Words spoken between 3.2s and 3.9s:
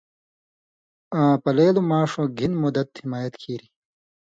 کیریۡ۔